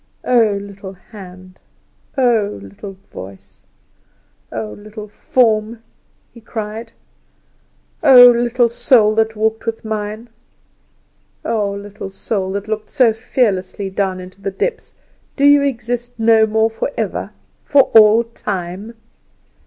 "Oh, 0.25 0.57
little 0.59 0.93
hand! 0.93 1.59
oh, 2.17 2.57
little 2.59 2.97
voice! 3.13 3.61
oh, 4.51 4.71
little 4.71 5.07
form!" 5.07 5.83
he 6.33 6.41
cried; 6.41 6.93
"oh, 8.01 8.31
little 8.31 8.67
soul 8.67 9.13
that 9.13 9.35
walked 9.35 9.67
with 9.67 9.85
mine! 9.85 10.31
oh, 11.45 11.69
little 11.73 12.09
soul, 12.09 12.53
that 12.53 12.67
looked 12.67 12.89
so 12.89 13.13
fearlessly 13.13 13.91
down 13.91 14.19
into 14.19 14.41
the 14.41 14.49
depths, 14.49 14.95
do 15.35 15.43
you 15.45 15.61
exist 15.61 16.13
no 16.17 16.47
more 16.47 16.71
for 16.71 16.89
ever 16.97 17.29
for 17.63 17.83
all 17.93 18.23
time?" 18.23 18.95